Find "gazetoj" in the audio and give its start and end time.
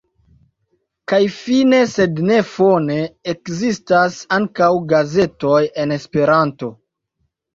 4.93-5.61